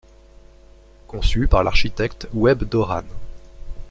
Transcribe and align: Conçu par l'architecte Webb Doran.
Conçu 1.05 1.45
par 1.47 1.63
l'architecte 1.63 2.25
Webb 2.33 2.63
Doran. 2.63 3.03